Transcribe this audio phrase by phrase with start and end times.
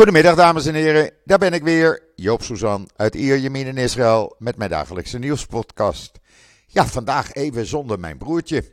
[0.00, 4.56] Goedemiddag dames en heren, daar ben ik weer, Joop Suzan uit Ierjemien in Israël met
[4.56, 6.18] mijn dagelijkse nieuwspodcast.
[6.66, 8.64] Ja, vandaag even zonder mijn broertje,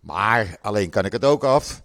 [0.00, 1.82] maar alleen kan ik het ook af.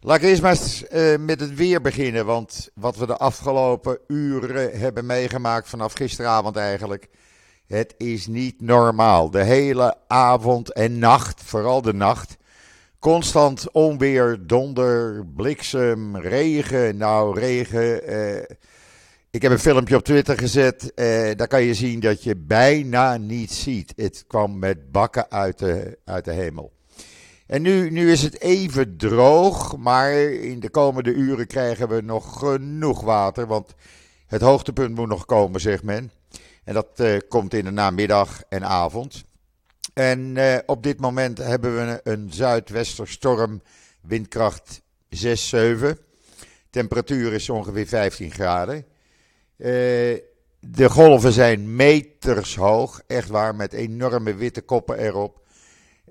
[0.00, 3.98] Laat ik eerst maar eens uh, met het weer beginnen, want wat we de afgelopen
[4.06, 7.08] uren hebben meegemaakt, vanaf gisteravond eigenlijk,
[7.66, 9.30] het is niet normaal.
[9.30, 12.36] De hele avond en nacht, vooral de nacht,
[13.04, 16.96] Constant onweer, donder, bliksem, regen.
[16.96, 18.06] Nou, regen.
[18.06, 18.56] Eh,
[19.30, 20.94] ik heb een filmpje op Twitter gezet.
[20.94, 23.92] Eh, daar kan je zien dat je bijna niet ziet.
[23.96, 26.72] Het kwam met bakken uit de, uit de hemel.
[27.46, 32.38] En nu, nu is het even droog, maar in de komende uren krijgen we nog
[32.38, 33.46] genoeg water.
[33.46, 33.74] Want
[34.26, 36.10] het hoogtepunt moet nog komen, zegt men.
[36.64, 39.24] En dat uh, komt in de namiddag en avond.
[39.94, 43.62] En uh, op dit moment hebben we een zuidwesterstorm,
[44.00, 45.98] windkracht 6, 7.
[46.70, 48.76] Temperatuur is ongeveer 15 graden.
[48.76, 49.66] Uh,
[50.60, 55.46] de golven zijn meters hoog, echt waar, met enorme witte koppen erop.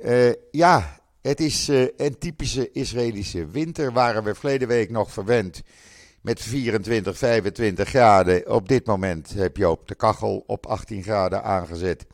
[0.04, 3.92] Uh, ja, het is een typische Israëlische winter.
[3.92, 5.62] Waren we verleden week nog verwend
[6.22, 8.52] met 24, 25 graden.
[8.52, 12.06] Op dit moment heb je op de kachel op 18 graden aangezet.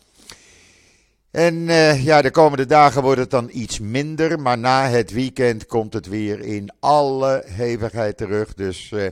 [1.31, 5.65] En uh, ja, de komende dagen wordt het dan iets minder, maar na het weekend
[5.65, 8.53] komt het weer in alle hevigheid terug.
[8.53, 9.07] Dus uh,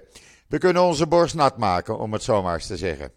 [0.48, 3.12] we kunnen onze borst nat maken, om het zomaar eens te zeggen.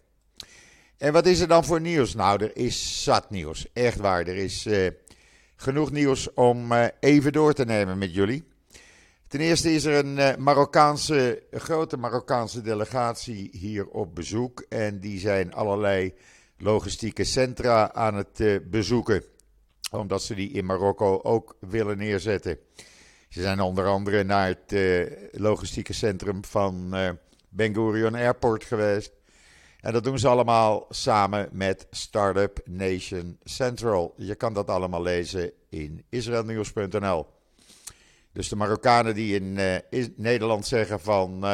[0.97, 2.13] En wat is er dan voor nieuws?
[2.13, 3.67] Nou, er is zat nieuws.
[3.73, 4.27] Echt waar.
[4.27, 4.87] Er is uh,
[5.55, 8.43] genoeg nieuws om even door te nemen met jullie.
[9.27, 14.65] Ten eerste is er een Marokkaanse, grote Marokkaanse delegatie hier op bezoek.
[14.69, 16.13] En die zijn allerlei
[16.61, 19.23] logistieke centra aan het uh, bezoeken.
[19.91, 22.57] Omdat ze die in Marokko ook willen neerzetten.
[23.29, 27.09] Ze zijn onder andere naar het uh, logistieke centrum van uh,
[27.49, 29.11] Ben Gurion Airport geweest.
[29.79, 34.13] En dat doen ze allemaal samen met Startup Nation Central.
[34.17, 37.27] Je kan dat allemaal lezen in israelnieuws.nl.
[38.31, 39.59] Dus de Marokkanen die in
[40.15, 41.45] Nederland zeggen van...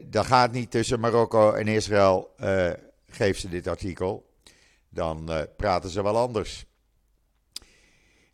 [0.00, 2.34] dat gaat niet tussen Marokko en Israël
[3.14, 4.32] geef ze dit artikel,
[4.88, 6.66] dan uh, praten ze wel anders.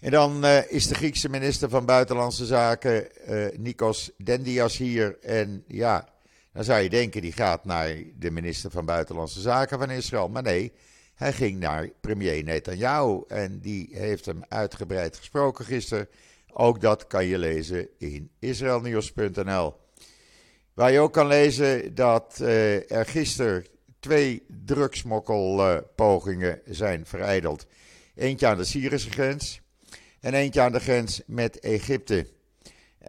[0.01, 5.19] En dan uh, is de Griekse minister van Buitenlandse Zaken, uh, Nikos Dendias, hier.
[5.19, 6.09] En ja,
[6.53, 10.29] dan zou je denken, die gaat naar de minister van Buitenlandse Zaken van Israël.
[10.29, 10.73] Maar nee,
[11.15, 13.23] hij ging naar premier Netanyahu.
[13.29, 16.09] En die heeft hem uitgebreid gesproken gisteren.
[16.53, 19.75] Ook dat kan je lezen in israelnieuws.nl.
[20.75, 23.65] Waar je ook kan lezen dat er gisteren
[24.01, 27.67] twee drugsmokkelpogingen zijn vereideld.
[28.15, 29.61] Eentje aan de Syrische grens
[30.21, 32.27] en eentje aan de grens met Egypte.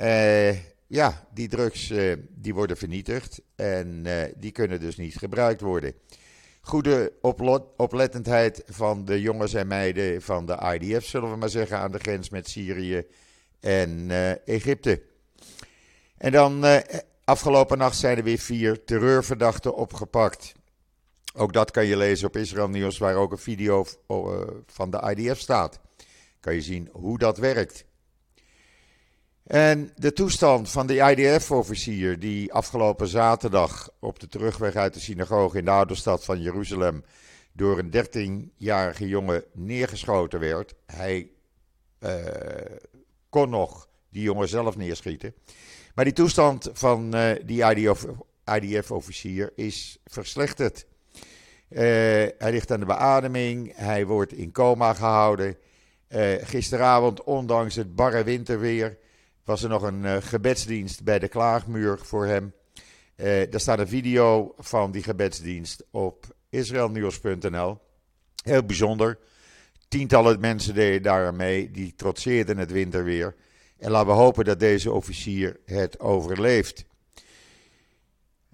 [0.01, 0.51] Uh,
[0.87, 5.93] ja, die drugs uh, die worden vernietigd en uh, die kunnen dus niet gebruikt worden.
[6.61, 7.13] Goede
[7.77, 11.99] oplettendheid van de jongens en meiden van de IDF, zullen we maar zeggen, aan de
[11.99, 13.05] grens met Syrië
[13.59, 14.09] en
[14.45, 15.01] Egypte.
[16.17, 16.65] En dan
[17.23, 20.53] afgelopen nacht zijn er weer vier terreurverdachten opgepakt.
[21.33, 25.15] Ook dat kan je lezen op Israël Nieuws, waar ook een video eh, van de
[25.15, 25.79] IDF staat.
[26.39, 27.85] Kan je zien hoe dat werkt.
[29.43, 35.57] En de toestand van de IDF-officier die afgelopen zaterdag op de terugweg uit de synagoge
[35.57, 37.03] in de oude stad van Jeruzalem
[37.53, 40.73] door een 13-jarige jongen neergeschoten werd.
[40.85, 41.29] Hij
[41.99, 42.15] uh,
[43.29, 45.33] kon nog die jongen zelf neerschieten.
[45.95, 47.63] Maar die toestand van uh, die
[48.45, 50.85] IDF-officier is verslechterd.
[51.71, 51.79] Uh,
[52.37, 55.57] hij ligt aan de beademing, hij wordt in coma gehouden.
[56.09, 58.97] Uh, gisteravond, ondanks het barre winterweer,
[59.43, 62.53] was er nog een uh, gebedsdienst bij de klaagmuur voor hem.
[63.15, 67.77] er staat een video van die gebedsdienst op israelnieuws.nl.
[68.43, 69.17] Heel bijzonder.
[69.87, 73.35] Tientallen mensen deden daar mee, die trotseerden het winterweer.
[73.77, 76.85] En laten we hopen dat deze officier het overleeft.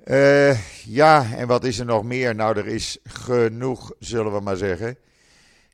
[0.09, 2.35] Uh, ja, en wat is er nog meer?
[2.35, 4.97] Nou, er is genoeg, zullen we maar zeggen.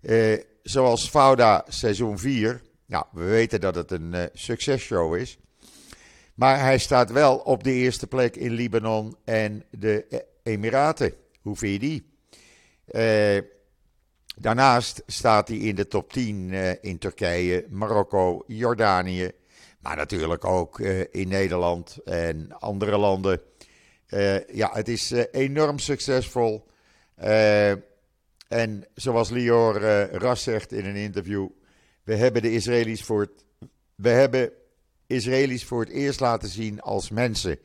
[0.01, 2.62] Uh, zoals Fauda seizoen 4.
[2.85, 5.38] Nou, we weten dat het een uh, successhow is.
[6.33, 11.13] Maar hij staat wel op de eerste plek in Libanon en de Emiraten.
[11.41, 12.12] Hoe vind je die?
[14.35, 19.31] daarnaast staat hij in de top 10 in Turkije, Marokko, Jordanië.
[19.80, 20.80] Maar natuurlijk ook
[21.12, 23.41] in Nederland en andere landen.
[24.13, 26.68] Uh, ja, het is uh, enorm succesvol.
[27.24, 27.69] Uh,
[28.48, 29.81] en zoals Lior
[30.12, 31.48] Ras zegt in een interview:
[32.04, 33.45] we hebben de Israëli's voor het,
[33.95, 34.51] we hebben
[35.07, 37.60] Israëli's voor het eerst laten zien als mensen.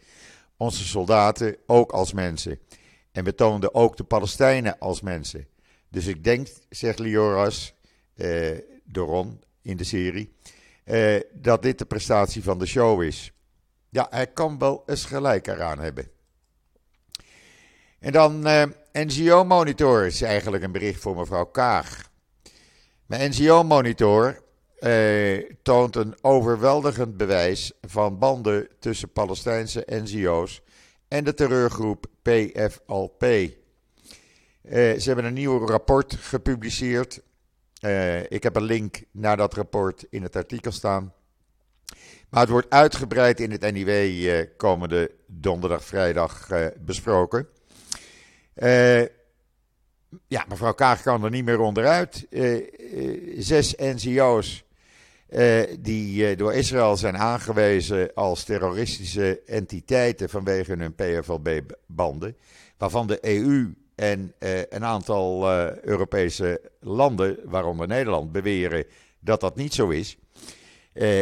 [0.56, 2.58] onze soldaten ook als mensen.
[3.12, 5.46] En we toonden ook de Palestijnen als mensen.
[5.88, 7.74] Dus ik denk, zegt Lioras,
[8.16, 10.32] uh, Doron in de serie,
[11.32, 13.32] dat dit de prestatie van de show is.
[13.88, 16.16] Ja, hij kan wel eens gelijk eraan hebben.
[17.98, 18.62] En dan uh,
[18.92, 22.10] NGO Monitor is eigenlijk een bericht voor mevrouw Kaag.
[23.06, 24.42] Mijn NGO Monitor
[24.80, 30.62] uh, toont een overweldigend bewijs van banden tussen Palestijnse NGO's
[31.08, 33.22] en de terreurgroep PFLP.
[33.22, 33.50] Uh,
[34.72, 37.20] ze hebben een nieuw rapport gepubliceerd.
[38.28, 41.12] Ik heb een link naar dat rapport in het artikel staan.
[42.28, 46.48] Maar het wordt uitgebreid in het NIW komende donderdag, vrijdag
[48.58, 49.10] besproken.
[50.26, 52.26] ja, mevrouw Kaag kan er niet meer onderuit.
[53.38, 54.64] zes NGO's
[55.78, 62.36] die door Israël zijn aangewezen als terroristische entiteiten vanwege hun PFLB-banden,
[62.76, 64.34] waarvan de EU en
[64.68, 65.50] een aantal
[65.82, 68.84] Europese landen, waaronder Nederland, beweren
[69.20, 70.16] dat dat niet zo is.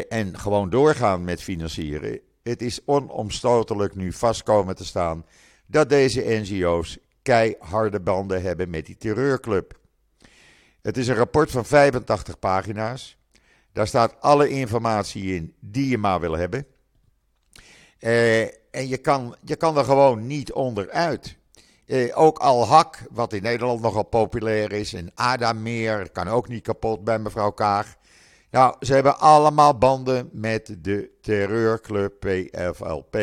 [0.08, 2.20] En gewoon doorgaan met financieren.
[2.42, 5.24] Het is onomstotelijk nu vast komen te staan
[5.66, 9.78] dat deze NGO's keiharde banden hebben met die terreurclub.
[10.82, 13.19] Het is een rapport van 85 pagina's.
[13.73, 16.67] Daar staat alle informatie in die je maar wil hebben.
[18.70, 21.37] en je kan, je kan er gewoon niet onderuit.
[21.87, 24.93] Eh, ook Al-Hak, wat in Nederland nogal populair is.
[24.93, 27.96] En Adameer, kan ook niet kapot bij mevrouw Kaag.
[28.50, 33.17] Nou, ze hebben allemaal banden met de terreurclub PFLP.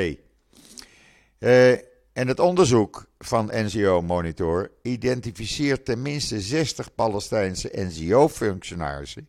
[1.40, 9.27] Eh, en het onderzoek van NGO Monitor identificeert tenminste 60 Palestijnse NGO-functionarissen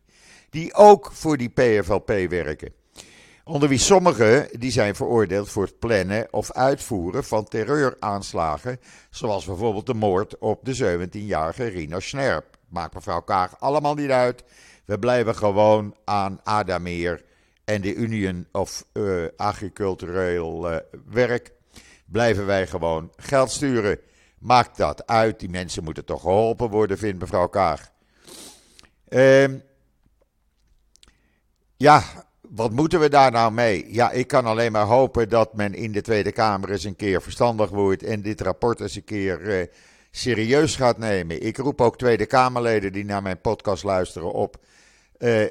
[0.49, 2.73] die ook voor die PFLP werken.
[3.43, 8.79] Onder wie sommigen die zijn veroordeeld voor het plannen of uitvoeren van terreuraanslagen,
[9.09, 12.57] zoals bijvoorbeeld de moord op de 17-jarige Rina Snerp.
[12.69, 14.43] Maakt mevrouw Kaag allemaal niet uit.
[14.85, 17.23] We blijven gewoon aan Adameer
[17.65, 20.77] en de Union of uh, Agricultureel uh,
[21.09, 21.54] Werk.
[22.05, 23.99] Blijven wij gewoon geld sturen.
[24.39, 25.39] Maakt dat uit.
[25.39, 27.91] Die mensen moeten toch geholpen worden, vindt mevrouw Kaag.
[29.09, 29.47] Uh,
[31.77, 32.03] ja,
[32.41, 33.93] wat moeten we daar nou mee?
[33.93, 37.21] Ja, ik kan alleen maar hopen dat men in de Tweede Kamer eens een keer
[37.21, 39.65] verstandig wordt en dit rapport eens een keer uh,
[40.11, 41.41] serieus gaat nemen.
[41.41, 44.57] Ik roep ook Tweede Kamerleden die naar mijn podcast luisteren op.
[45.19, 45.45] Uh,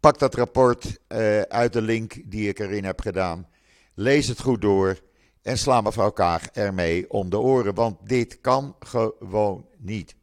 [0.00, 3.48] pak dat rapport uh, uit de link die ik erin heb gedaan.
[3.94, 4.98] Lees het goed door
[5.48, 10.14] en sla mevrouw Kaag ermee om de oren, want dit kan gewoon niet.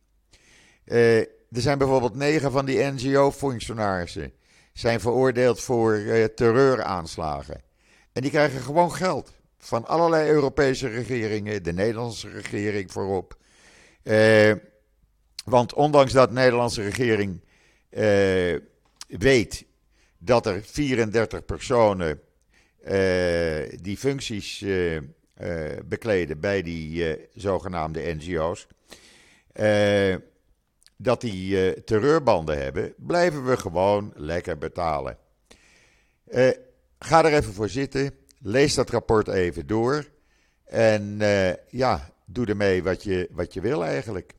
[0.86, 4.34] er zijn bijvoorbeeld negen van die NGO-functionarissen
[4.74, 7.62] zijn veroordeeld voor uh, terreuraanslagen.
[8.14, 13.38] En die krijgen gewoon geld van allerlei Europese regeringen, de Nederlandse regering voorop.
[14.04, 14.52] Uh,
[15.46, 17.44] want ondanks dat de Nederlandse regering
[19.08, 19.66] weet
[20.18, 22.20] dat er 34 personen
[23.82, 24.66] die functies
[25.86, 28.68] bekleden bij die zogenaamde NGO's
[30.98, 35.18] dat die terreurbanden hebben, blijven we gewoon lekker betalen.
[37.00, 38.12] Ga er even voor zitten.
[38.40, 40.06] Lees dat rapport even door.
[40.66, 41.18] En
[41.70, 44.34] ja, doe ermee wat je, wat je wil eigenlijk.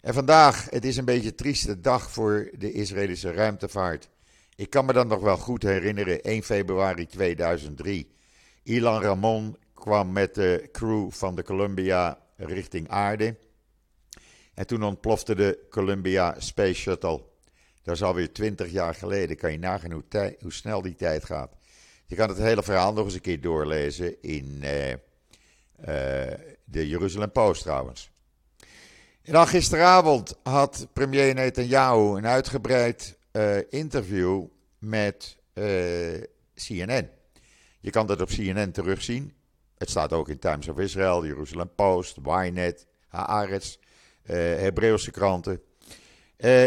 [0.00, 4.08] En vandaag, het is een beetje een trieste dag voor de Israëlische ruimtevaart.
[4.56, 8.14] Ik kan me dan nog wel goed herinneren, 1 februari 2003.
[8.62, 13.36] Ilan Ramon kwam met de crew van de Columbia richting aarde.
[14.54, 17.22] En toen ontplofte de Columbia Space Shuttle.
[17.82, 19.36] Dat is alweer twintig jaar geleden.
[19.36, 21.52] Kan je nagaan hoe, hoe, snel die tijd gaat.
[22.06, 24.96] Je kan het hele verhaal nog eens een keer doorlezen in uh, uh,
[26.64, 28.10] de Jeruzalem Post trouwens.
[29.22, 34.46] En dan gisteravond had premier Netanyahu een uitgebreid uh, interview
[34.78, 35.36] met
[36.54, 37.08] CNN.
[37.80, 39.32] Je kan dat op CNN terugzien.
[39.78, 43.76] Het staat ook in Times of Israel, Jeruzalem Post, Ynet, Haaretz.
[44.22, 45.62] Eh, Hebreeuwse kranten.
[46.36, 46.64] Eh,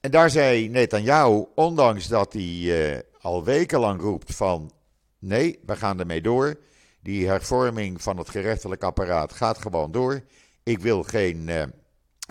[0.00, 4.72] en daar zei Netanyahu, ondanks dat hij eh, al wekenlang roept van
[5.18, 6.60] nee, we gaan ermee door.
[7.02, 10.22] Die hervorming van het gerechtelijk apparaat gaat gewoon door.
[10.62, 11.50] Ik wil geen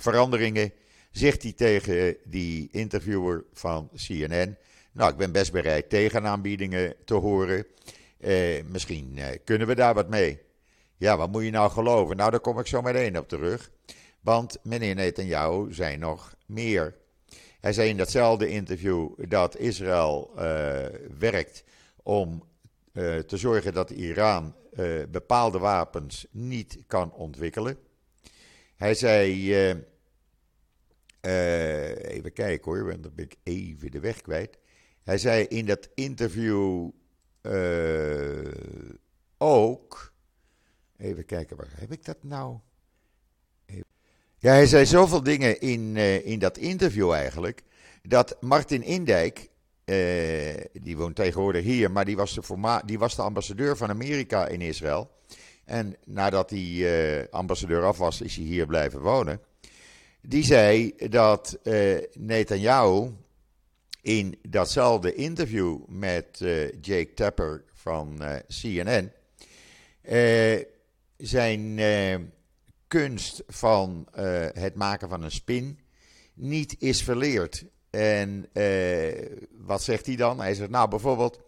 [0.02, 0.74] veranderingen,
[1.12, 4.58] zegt hij tegen die interviewer van CNN.
[4.92, 7.66] Nou, ik ben best bereid tegenaanbiedingen te horen.
[8.68, 10.40] misschien kunnen we daar wat mee.
[10.98, 12.18] Ja, wat moet je nou geloven?
[12.18, 13.72] Nou, daar kom ik zo meteen op terug.
[14.22, 16.96] Want meneer Netanyahu zei nog meer.
[17.60, 20.42] Hij zei in datzelfde interview dat Israël uh,
[21.20, 21.64] werkt
[22.04, 22.44] om
[22.94, 24.54] uh, te zorgen dat Iran
[25.10, 27.78] bepaalde wapens niet kan ontwikkelen.
[28.76, 29.54] Hij zei,
[31.22, 34.58] even kijken hoor, want dan ben ik even de weg kwijt.
[35.04, 36.90] Hij zei in dat interview
[39.38, 40.14] ook,
[40.98, 42.58] even kijken, waar heb ik dat nou?
[44.38, 47.64] Ja, hij zei zoveel dingen in, in dat interview eigenlijk,
[48.04, 49.50] dat Martin Indijk,
[50.74, 54.62] die woont tegenwoordig hier, maar die was, de die was de ambassadeur van Amerika in
[54.62, 55.12] Israël.
[55.66, 56.88] En nadat die
[57.30, 59.42] ambassadeur af was, is hij hier blijven wonen.
[60.22, 63.12] Die zei dat uh, Netanyahu
[64.02, 66.38] in datzelfde interview met
[66.82, 69.12] Jake Tapper van CNN
[71.18, 71.80] zijn
[72.88, 74.08] kunst van
[74.54, 75.80] het maken van een spin
[76.40, 77.66] niet is verleerd.
[77.90, 80.40] En uh, wat zegt hij dan?
[80.40, 81.40] Hij zegt, nou bijvoorbeeld,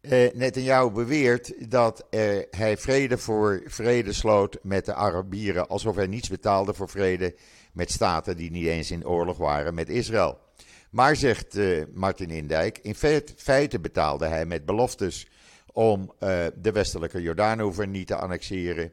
[0.00, 2.20] uh, Netanyahu beweert dat uh,
[2.50, 7.34] hij vrede voor vrede sloot met de Arabieren, alsof hij niets betaalde voor vrede
[7.74, 10.38] met staten die niet eens in oorlog waren met Israël.
[10.90, 11.58] Maar, zegt
[11.92, 12.94] Martin Indijk, in
[13.36, 15.26] feite betaalde hij met beloftes
[15.72, 16.12] om
[16.54, 18.92] de westelijke Jordaanhoever niet te annexeren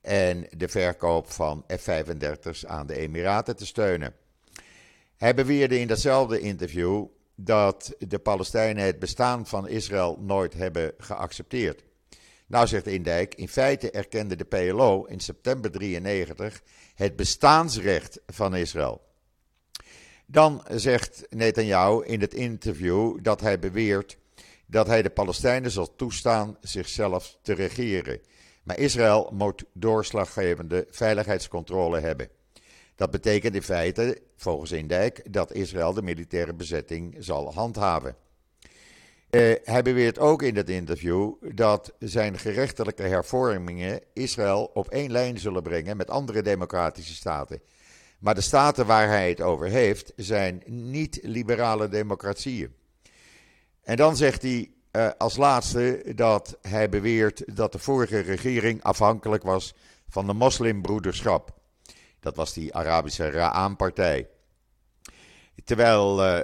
[0.00, 4.14] en de verkoop van F-35's aan de Emiraten te steunen.
[5.16, 11.82] Hij beweerde in datzelfde interview dat de Palestijnen het bestaan van Israël nooit hebben geaccepteerd.
[12.50, 16.62] Nou zegt Indijk, in feite erkende de PLO in september 93
[16.94, 19.00] het bestaansrecht van Israël.
[20.26, 24.16] Dan zegt Netanyahu in het interview dat hij beweert
[24.66, 28.20] dat hij de Palestijnen zal toestaan zichzelf te regeren.
[28.62, 32.28] Maar Israël moet doorslaggevende veiligheidscontrole hebben.
[32.94, 38.16] Dat betekent in feite, volgens Indijk, dat Israël de militaire bezetting zal handhaven.
[39.30, 45.38] Uh, hij beweert ook in dat interview dat zijn gerechtelijke hervormingen Israël op één lijn
[45.38, 47.62] zullen brengen met andere democratische staten.
[48.18, 52.74] Maar de staten waar hij het over heeft zijn niet-liberale democratieën.
[53.82, 59.42] En dan zegt hij uh, als laatste dat hij beweert dat de vorige regering afhankelijk
[59.42, 59.74] was
[60.08, 61.58] van de moslimbroederschap.
[62.20, 64.28] Dat was die Arabische Ra'an-partij.
[65.64, 66.38] Terwijl uh,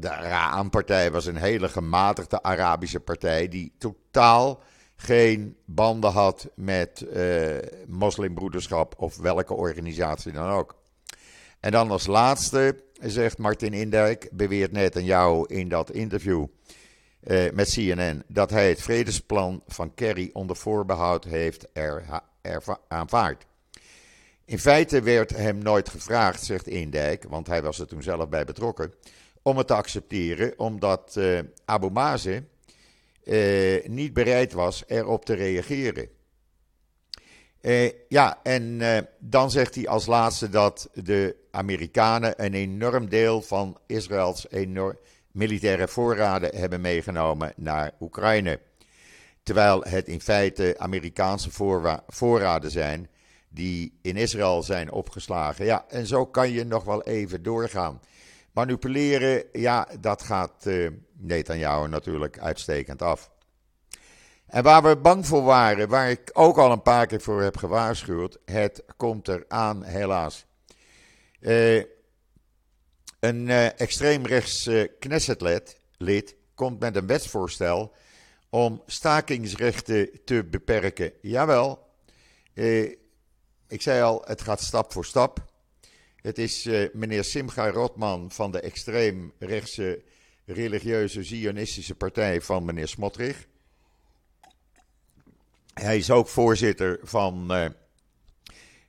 [0.00, 4.62] de Ra'an-partij was een hele gematigde Arabische partij die totaal
[4.96, 10.80] geen banden had met uh, moslimbroederschap of welke organisatie dan ook.
[11.60, 16.46] En dan als laatste zegt Martin Indijk, beweert net aan jou in dat interview
[17.24, 22.04] uh, met CNN, dat hij het vredesplan van Kerry onder voorbehoud heeft er,
[22.40, 23.46] er, aanvaard.
[24.44, 28.44] In feite werd hem nooit gevraagd, zegt Indijk, want hij was er toen zelf bij
[28.44, 28.92] betrokken,
[29.42, 32.48] om het te accepteren, omdat uh, Abu Mazen
[33.24, 36.08] uh, niet bereid was erop te reageren.
[37.60, 38.80] Uh, ja, en
[39.18, 44.46] dan zegt hij als laatste dat de Amerikanen een enorm deel van Israëls
[45.32, 48.60] militaire voorraden hebben meegenomen naar Oekraïne.
[49.42, 51.50] Terwijl het in feite Amerikaanse
[52.06, 53.08] voorraden zijn
[53.48, 55.64] die in Israël zijn opgeslagen.
[55.64, 58.00] Ja, en zo kan je nog wel even doorgaan.
[58.52, 63.30] Manipuleren, ja, dat gaat uh, Netanyahu natuurlijk uitstekend af.
[64.46, 67.56] En waar we bang voor waren, waar ik ook al een paar keer voor heb
[67.56, 70.46] gewaarschuwd, het komt eraan helaas.
[71.40, 71.84] Uh,
[73.20, 77.94] een uh, extreemrechts uh, Knessetlid komt met een wetsvoorstel
[78.50, 81.12] om stakingsrechten te beperken.
[81.20, 81.86] Jawel,
[83.68, 85.51] ik zei al, het gaat stap voor stap.
[86.22, 90.02] Het is uh, meneer Simcha Rotman van de extreemrechtse
[90.44, 93.46] religieuze Zionistische partij van meneer Smotrich.
[95.74, 97.66] Hij is ook voorzitter van uh,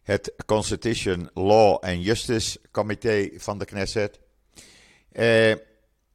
[0.03, 4.19] het Constitution Law and Justice Comité van de Knesset.
[5.11, 5.51] Uh,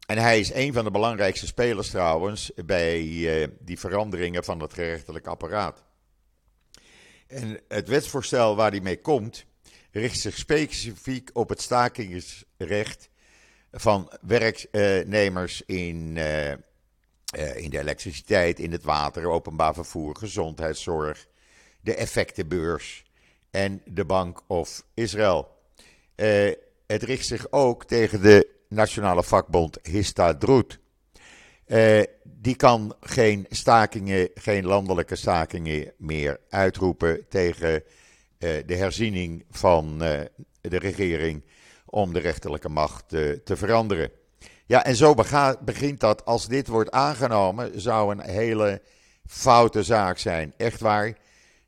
[0.06, 3.00] en hij is een van de belangrijkste spelers trouwens bij
[3.60, 5.84] die veranderingen van het gerechtelijk apparaat.
[7.26, 9.46] En het wetsvoorstel waar hij mee komt,
[9.98, 13.08] richt zich specifiek op het stakingsrecht
[13.72, 16.50] van werknemers in, uh,
[17.56, 21.26] in de elektriciteit, in het water, openbaar vervoer, gezondheidszorg,
[21.80, 23.04] de effectenbeurs
[23.50, 25.56] en de Bank of Israël.
[26.16, 26.52] Uh,
[26.86, 30.78] het richt zich ook tegen de nationale vakbond Histadrut.
[32.24, 37.82] Die kan geen stakingen, geen landelijke stakingen meer uitroepen tegen
[38.38, 40.20] de herziening van uh,
[40.60, 41.44] de regering
[41.86, 44.10] om de rechterlijke macht te veranderen.
[44.66, 45.14] Ja, en zo
[45.64, 46.24] begint dat.
[46.24, 48.82] Als dit wordt aangenomen, zou een hele
[49.26, 50.54] foute zaak zijn.
[50.56, 51.16] Echt waar.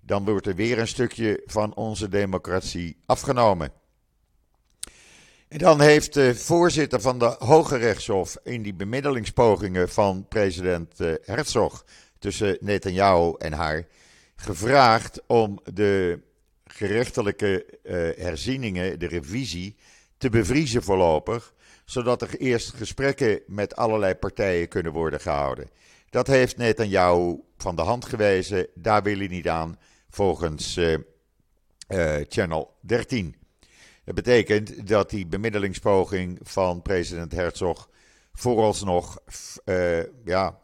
[0.00, 3.73] Dan wordt er weer een stukje van onze democratie afgenomen.
[5.49, 11.12] En dan heeft de voorzitter van de Hoge Rechtshof in die bemiddelingspogingen van president eh,
[11.25, 11.85] Herzog
[12.19, 13.87] tussen Netanyahu en haar
[14.37, 16.21] gevraagd om de
[16.73, 17.93] gerechtelijke uh,
[18.25, 19.77] herzieningen, de revisie,
[20.19, 25.71] te bevriezen voorlopig, zodat er eerst gesprekken met allerlei partijen kunnen worden gehouden.
[26.11, 30.97] Dat heeft Netanyahu van de hand gewezen, daar wil hij niet aan, volgens uh,
[31.89, 33.37] uh, Channel 13.
[34.05, 37.89] Dat betekent dat die bemiddelingspoging van president Herzog
[38.33, 39.19] vooralsnog
[40.25, 40.59] ja,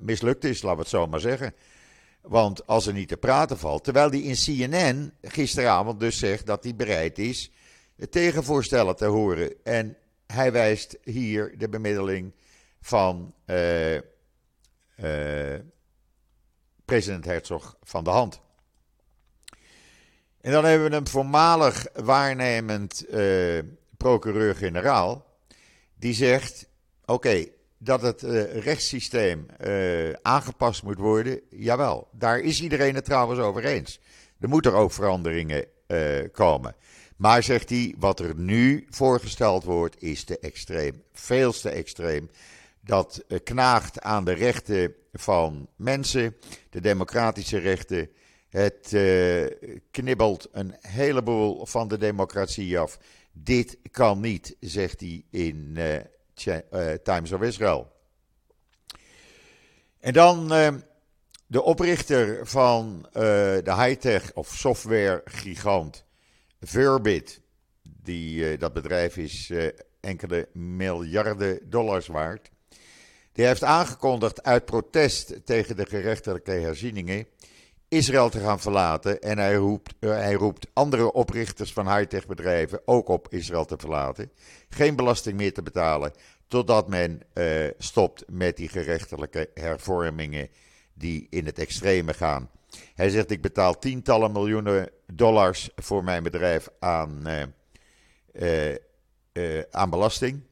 [0.00, 1.54] mislukt is, laten we het zo maar zeggen.
[2.26, 6.64] Want als er niet te praten valt, terwijl hij in CNN gisteravond dus zegt dat
[6.64, 7.50] hij bereid is
[8.10, 9.64] tegenvoorstellen te horen.
[9.64, 12.32] En hij wijst hier de bemiddeling
[12.80, 14.00] van uh, uh,
[16.84, 18.40] president Herzog van de hand.
[20.40, 23.62] En dan hebben we een voormalig waarnemend uh,
[23.96, 25.26] procureur-generaal.
[25.94, 26.68] Die zegt:
[27.04, 27.46] Oké,
[27.78, 32.08] dat het uh, rechtssysteem uh, aangepast moet worden, jawel.
[32.12, 34.00] Daar is iedereen het trouwens over eens.
[34.40, 35.64] Er moeten ook veranderingen
[36.32, 36.76] komen.
[37.16, 41.02] Maar zegt hij, wat er nu voorgesteld wordt, is te extreem.
[41.12, 42.30] Veel te extreem.
[42.80, 46.36] Dat knaagt aan de rechten van mensen,
[46.70, 48.10] de democratische rechten.
[48.48, 48.96] Het
[49.90, 52.98] knibbelt een heleboel van de democratie af.
[53.32, 55.78] Dit kan niet, zegt hij in
[57.02, 57.92] Times of Israel.
[60.00, 60.48] En dan
[61.46, 66.04] de oprichter van de high-tech of software gigant
[66.60, 67.40] Verbit.
[67.82, 69.52] Die, dat bedrijf is
[70.00, 72.50] enkele miljarden dollars waard.
[73.32, 77.26] Die heeft aangekondigd uit protest tegen de gerechtelijke herzieningen
[77.96, 79.20] Israël te gaan verlaten.
[79.20, 83.76] En hij roept, uh, hij roept andere oprichters van high-tech bedrijven ook op Israël te
[83.78, 84.30] verlaten.
[84.68, 86.12] Geen belasting meer te betalen.
[86.48, 90.48] Totdat men uh, stopt met die gerechtelijke hervormingen
[90.94, 92.50] die in het extreme gaan.
[92.94, 97.22] Hij zegt: Ik betaal tientallen miljoenen dollars voor mijn bedrijf aan,
[98.32, 100.42] uh, aan belasting.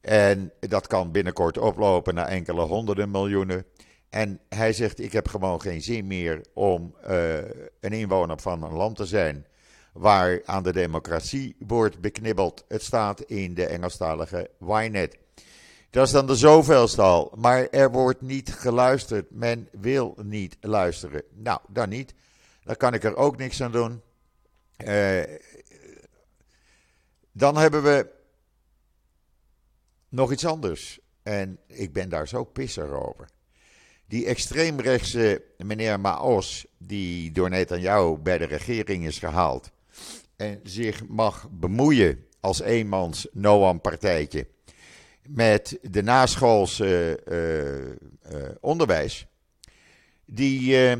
[0.00, 3.64] En dat kan binnenkort oplopen naar enkele honderden miljoenen.
[4.08, 7.36] En hij zegt: Ik heb gewoon geen zin meer om uh,
[7.80, 9.46] een inwoner van een land te zijn.
[9.92, 12.64] waar aan de democratie wordt beknibbeld.
[12.68, 15.18] Het staat in de Engelstalige Ynet.
[15.90, 17.32] Dat is dan de zoveelste al.
[17.36, 19.30] Maar er wordt niet geluisterd.
[19.30, 21.22] Men wil niet luisteren.
[21.32, 22.14] Nou, dan niet.
[22.62, 24.02] Dan kan ik er ook niks aan doen.
[24.84, 25.22] Uh,
[27.32, 28.10] dan hebben we
[30.08, 31.00] nog iets anders.
[31.22, 33.28] En ik ben daar zo pisser over.
[34.06, 39.72] Die extreemrechtse meneer Maos, die door Netanyahu bij de regering is gehaald.
[40.36, 44.46] en zich mag bemoeien als eenmans Noam-partijtje.
[45.28, 49.26] met de naschoolse uh, uh, onderwijs.
[50.24, 50.92] Die uh,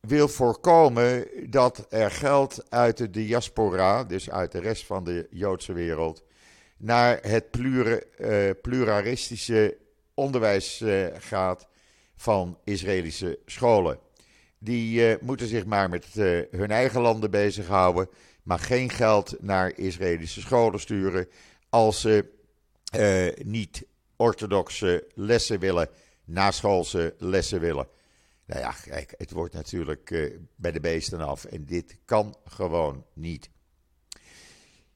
[0.00, 5.72] wil voorkomen dat er geld uit de diaspora, dus uit de rest van de Joodse
[5.72, 6.24] wereld
[6.76, 9.76] naar het plura, uh, pluralistische
[10.14, 10.84] onderwijs
[11.18, 11.68] gaat
[12.20, 13.98] van Israëlische scholen.
[14.58, 16.06] Die uh, moeten zich maar met
[16.50, 18.08] hun eigen landen bezighouden,
[18.42, 21.28] maar geen geld naar Israëlische scholen sturen
[21.68, 22.24] als ze
[23.44, 25.88] niet orthodoxe lessen willen,
[26.24, 27.88] naschoolse lessen willen.
[28.46, 33.50] Nou ja, kijk, het wordt natuurlijk bij de beesten af en dit kan gewoon niet.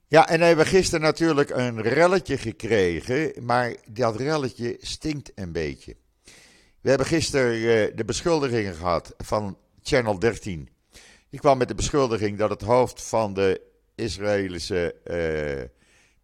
[0.07, 5.97] Ja, en we hebben gisteren natuurlijk een relletje gekregen, maar dat relletje stinkt een beetje.
[6.85, 10.69] We hebben gisteren uh, de beschuldigingen gehad van Channel 13.
[11.29, 13.61] Die kwam met de beschuldiging dat het hoofd van de
[13.95, 15.65] Israëlische uh,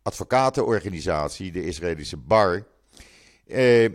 [0.03, 2.67] advocatenorganisatie, de Israëlische Bar,
[3.47, 3.89] uh,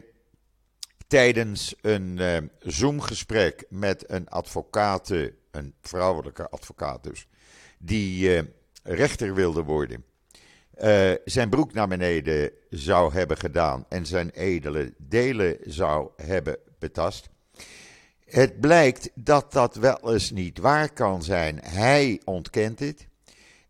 [1.07, 5.09] tijdens een Zoom-gesprek met een advocaat,
[5.51, 7.27] een vrouwelijke advocaat dus,
[7.79, 8.43] die
[8.83, 10.05] rechter wilde worden,
[10.81, 17.29] uh, zijn broek naar beneden zou hebben gedaan en zijn edele delen zou hebben betast.
[18.25, 21.59] Het blijkt dat dat wel eens niet waar kan zijn.
[21.63, 23.07] Hij ontkent het.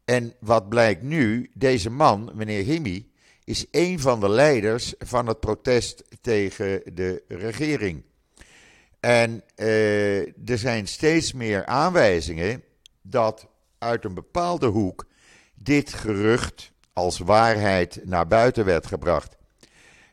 [0.06, 1.50] En wat blijkt nu?
[1.54, 3.12] Deze man, meneer Himi,
[3.44, 8.04] is een van de leiders van het protest tegen de regering.
[9.00, 12.64] En uh, er zijn steeds meer aanwijzingen
[13.02, 15.06] dat uit een bepaalde hoek
[15.54, 19.38] dit gerucht als waarheid naar buiten werd gebracht.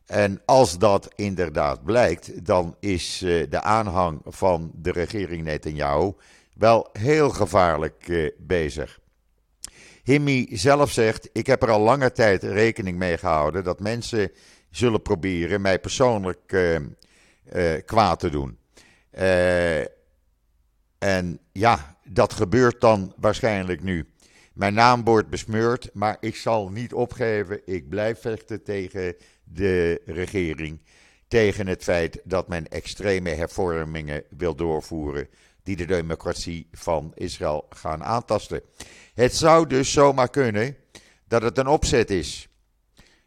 [0.06, 3.18] En als dat inderdaad blijkt, dan is
[3.48, 6.12] de aanhang van de regering Netanyahu
[6.54, 9.00] wel heel gevaarlijk bezig.
[10.02, 14.30] Himmy zelf zegt: Ik heb er al lange tijd rekening mee gehouden dat mensen
[14.70, 16.80] zullen proberen mij persoonlijk uh,
[17.84, 18.58] kwaad te doen.
[20.98, 24.11] En ja, dat gebeurt dan waarschijnlijk nu.
[24.52, 27.60] Mijn naam wordt besmeurd, maar ik zal niet opgeven.
[27.64, 30.80] Ik blijf vechten tegen de regering.
[31.28, 35.28] Tegen het feit dat men extreme hervormingen wil doorvoeren.
[35.62, 38.62] die de democratie van Israël gaan aantasten.
[39.14, 40.76] Het zou dus zomaar kunnen
[41.28, 42.48] dat het een opzet is.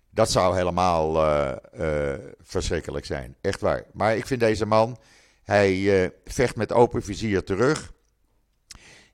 [0.10, 3.36] Dat zou helemaal uh, uh, verschrikkelijk zijn.
[3.42, 3.86] Echt waar.
[3.94, 4.98] Maar ik vind deze man.
[5.44, 7.94] Hij uh, vecht met open vizier terug.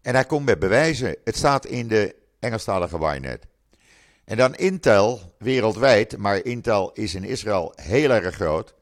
[0.01, 1.15] En hij komt met bewijzen.
[1.23, 3.45] Het staat in de Engelstalige Ynet.
[4.25, 8.73] En dan Intel, wereldwijd, maar Intel is in Israël heel erg groot,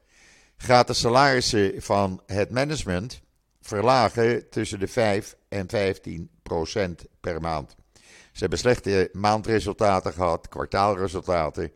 [0.56, 3.20] gaat de salarissen van het management
[3.60, 7.76] verlagen tussen de 5 en 15 procent per maand.
[8.32, 11.72] Ze hebben slechte maandresultaten gehad, kwartaalresultaten.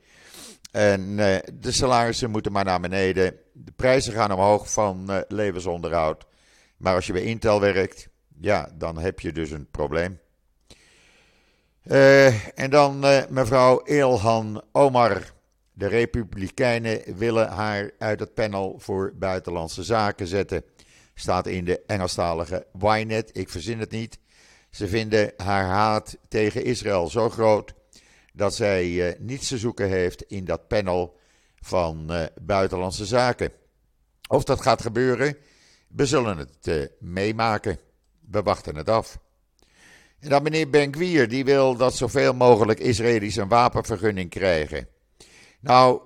[0.71, 3.37] En uh, de salarissen moeten maar naar beneden.
[3.53, 6.27] De prijzen gaan omhoog van uh, levensonderhoud.
[6.77, 8.09] Maar als je bij Intel werkt,
[8.45, 10.21] ja, dan heb je dus een probleem.
[11.85, 15.33] Uh, en dan mevrouw Ilhan Omar.
[15.73, 20.65] De Republikeinen willen haar uit het panel voor buitenlandse zaken zetten.
[21.15, 23.31] Staat in de Engelstalige Ynet.
[23.33, 24.19] Ik verzin het niet.
[24.71, 27.75] Ze vinden haar haat tegen Israël zo groot
[28.33, 31.17] dat zij uh, niets te zoeken heeft in dat panel
[31.61, 32.11] van
[32.43, 33.53] buitenlandse zaken.
[34.29, 35.37] Of dat gaat gebeuren,
[35.89, 37.79] we zullen het meemaken.
[38.31, 39.19] We wachten het af.
[40.21, 44.89] En dan meneer Benkwier, die wil dat zoveel mogelijk Israëli's een wapenvergunning krijgen.
[45.61, 46.01] Nou,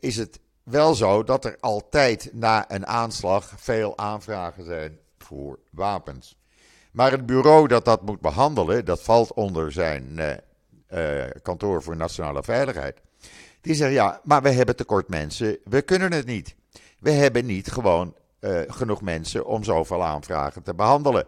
[0.00, 6.36] is het wel zo dat er altijd na een aanslag veel aanvragen zijn voor wapens.
[6.92, 12.42] Maar het bureau dat dat moet behandelen, dat valt onder zijn uh, kantoor voor nationale
[12.42, 13.00] veiligheid.
[13.60, 16.54] Die zegt ja, maar we hebben tekort mensen, we kunnen het niet.
[16.98, 21.26] We hebben niet gewoon uh, genoeg mensen om zoveel aanvragen te behandelen.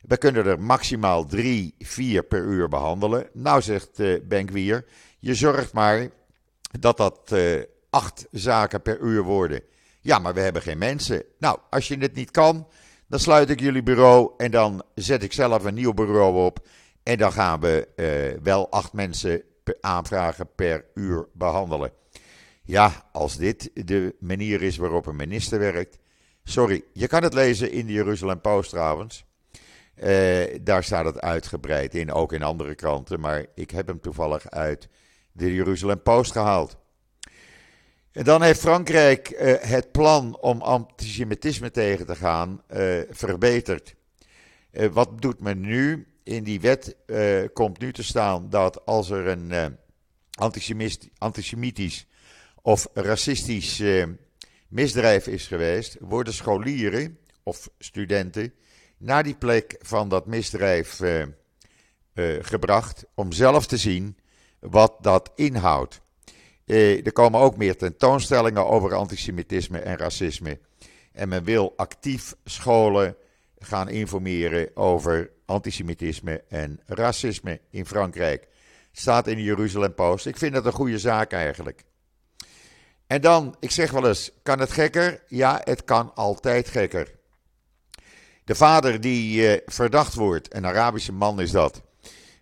[0.00, 3.28] We kunnen er maximaal drie, vier per uur behandelen.
[3.32, 4.84] Nou, zegt uh, Benkwier,
[5.18, 6.08] je zorgt maar
[6.80, 9.62] dat dat uh, acht zaken per uur worden.
[10.00, 11.22] Ja, maar we hebben geen mensen.
[11.38, 12.68] Nou, als je het niet kan,
[13.08, 16.66] dan sluit ik jullie bureau en dan zet ik zelf een nieuw bureau op.
[17.02, 17.88] En dan gaan we
[18.42, 19.42] wel acht mensen
[19.80, 21.90] aanvragen per uur behandelen.
[22.62, 25.98] Ja, als dit de manier is waarop een minister werkt.
[26.44, 29.24] Sorry, je kan het lezen in de Jeruzalem Post trouwens.
[29.96, 33.20] Uh, daar staat het uitgebreid in, ook in andere kranten.
[33.20, 34.88] Maar ik heb hem toevallig uit
[35.32, 36.76] de Jeruzalem Post gehaald.
[38.12, 43.94] En dan heeft Frankrijk uh, het plan om antisemitisme tegen te gaan uh, verbeterd.
[44.92, 46.08] Wat doet men nu?
[46.22, 46.96] In die wet
[47.52, 49.76] komt nu te staan dat als er een
[51.18, 52.06] antisemitisch
[52.62, 53.82] of racistisch
[54.68, 58.52] misdrijf is geweest, worden scholieren of studenten
[58.98, 61.00] naar die plek van dat misdrijf
[62.40, 64.16] gebracht om zelf te zien
[64.60, 66.02] wat dat inhoudt.
[66.64, 70.58] Eh, er komen ook meer tentoonstellingen over antisemitisme en racisme.
[71.12, 73.16] En men wil actief scholen
[73.58, 78.48] gaan informeren over antisemitisme en racisme in Frankrijk.
[78.92, 80.26] Staat in de Jeruzalem Post.
[80.26, 81.84] Ik vind dat een goede zaak eigenlijk.
[83.06, 85.22] En dan, ik zeg wel eens, kan het gekker?
[85.28, 87.14] Ja, het kan altijd gekker.
[88.44, 91.82] De vader die uh, verdacht wordt, een Arabische man is dat,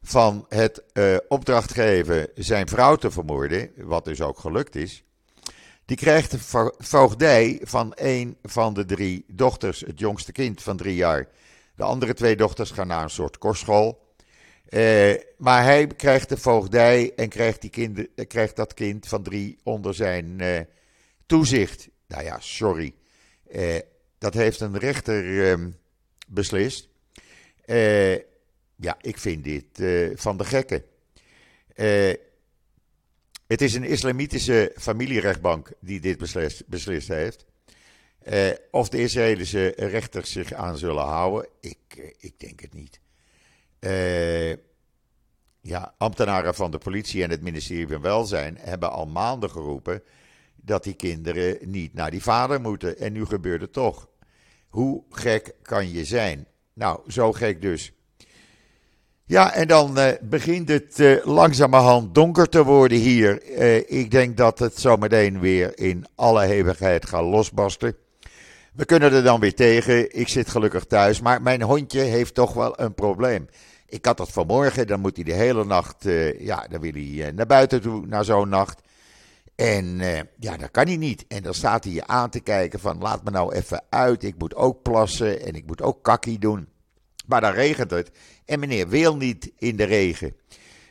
[0.03, 5.05] van het uh, opdracht geven zijn vrouw te vermoorden, wat dus ook gelukt is,
[5.85, 10.95] die krijgt de voogdij van een van de drie dochters, het jongste kind van drie
[10.95, 11.29] jaar.
[11.77, 14.12] De andere twee dochters gaan naar een soort kostschool.
[14.73, 19.59] Uh, maar hij krijgt de voogdij en krijgt, die kind, krijgt dat kind van drie
[19.63, 20.61] onder zijn uh,
[21.27, 21.89] toezicht.
[22.07, 22.95] Nou ja, sorry.
[24.19, 25.71] Dat heeft een rechter ehm,
[26.29, 26.89] beslist.
[28.77, 29.83] Ja, ik vind dit
[30.21, 30.85] van de gekken.
[33.47, 36.19] Het is een islamitische familierechtbank die dit
[36.67, 37.45] beslist, heeft.
[38.71, 43.02] Of de Israëlische rechters zich aan zullen houden, ik, ik denk het niet.
[45.61, 50.03] Ja, ambtenaren van de politie en het ministerie van Welzijn hebben al maanden geroepen
[50.57, 52.99] dat die kinderen niet naar die vader moeten.
[52.99, 54.09] En nu gebeurt het toch.
[54.69, 56.47] Hoe gek kan je zijn?
[56.75, 57.93] Nou, zo gek dus.
[59.25, 63.43] Ja, en dan uh, begint het uh, langzamerhand donker te worden hier.
[63.91, 67.97] Ik denk dat het zometeen weer in alle hevigheid gaat losbarsten.
[68.73, 70.19] We kunnen er dan weer tegen.
[70.19, 73.49] Ik zit gelukkig thuis, maar mijn hondje heeft toch wel een probleem.
[73.93, 76.05] Ik had dat vanmorgen, dan moet hij de hele nacht,
[76.39, 78.81] ja, dan wil hij naar buiten toe, na zo'n nacht.
[79.55, 79.97] En
[80.39, 81.25] ja, dat kan hij niet.
[81.29, 84.23] En dan staat hij je aan te kijken van, laat me nou even uit.
[84.23, 86.69] Ik moet ook plassen en ik moet ook kakkie doen.
[87.27, 88.11] Maar dan regent het.
[88.45, 90.37] En meneer wil niet in de regen.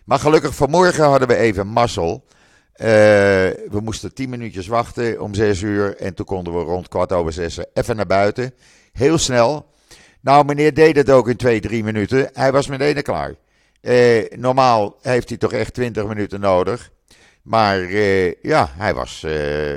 [0.06, 2.26] Maar gelukkig vanmorgen hadden we even mazzel.
[2.74, 5.96] We moesten tien minuutjes wachten om zes uur.
[5.96, 8.54] En toen konden we rond kwart over zes even naar buiten.
[8.92, 9.70] Heel snel.
[10.22, 12.30] Nou, meneer deed het ook in twee, drie minuten.
[12.34, 13.36] Hij was meteen klaar.
[13.82, 16.92] Uh, normaal heeft hij toch echt twintig minuten nodig.
[17.42, 19.24] Maar uh, ja, hij was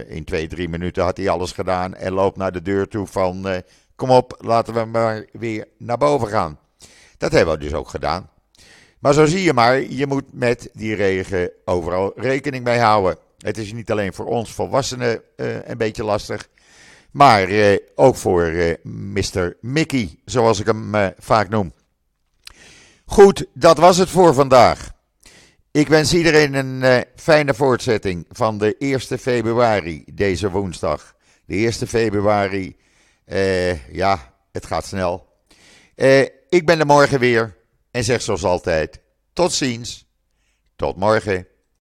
[0.08, 1.94] in twee, drie minuten had hij alles gedaan.
[1.94, 3.62] En loopt naar de deur toe van
[3.96, 6.58] Kom op, laten we maar weer naar boven gaan.
[7.18, 8.30] Dat hebben we dus ook gedaan.
[8.98, 13.18] Maar zo zie je maar, je moet met die regen overal rekening mee houden.
[13.38, 16.48] Het is niet alleen voor ons volwassenen uh, een beetje lastig,
[17.14, 19.56] maar uh, ook voor eh, Mr.
[19.60, 21.72] Mickey, zoals ik hem vaak noem.
[23.04, 24.92] Goed, dat was het voor vandaag.
[25.70, 31.14] Ik wens iedereen een fijne voortzetting van de 1 februari, deze woensdag.
[31.46, 32.76] De 1 februari
[33.26, 35.26] uh, ja, het gaat snel.
[35.96, 37.56] Uh, ik ben er morgen weer
[37.90, 39.00] en zeg zoals altijd:
[39.32, 40.06] tot ziens.
[40.76, 41.46] Tot morgen.